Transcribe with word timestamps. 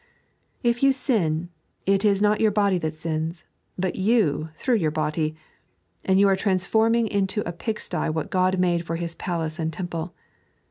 If 0.63 0.81
you 0.81 0.91
sin, 0.93 1.49
it 1.85 2.03
is 2.03 2.23
not 2.23 2.41
your 2.41 2.49
body 2.49 2.79
that 2.79 3.03
Bins, 3.03 3.43
but 3.77 3.97
you 3.97 4.47
through 4.57 4.77
your 4.77 4.89
body; 4.89 5.35
and 6.03 6.19
yon 6.19 6.31
are 6.31 6.35
transforminj^ 6.35 7.07
into 7.07 7.47
a 7.47 7.51
pigsty 7.53 8.09
what 8.09 8.33
Ood 8.33 8.59
made 8.59 8.83
for 8.83 8.95
His 8.95 9.13
palace 9.13 9.59
and 9.59 9.71
temple. 9.71 10.15